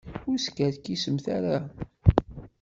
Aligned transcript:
Ur 0.29 0.37
skerkisemt 0.45 1.25
ara. 1.37 1.57